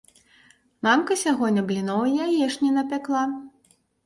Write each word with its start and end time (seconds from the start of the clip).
Мамка 0.87 1.17
сягоння 1.23 1.65
бліноў 1.69 2.01
і 2.13 2.17
яешні 2.25 2.73
напякла. 2.79 3.23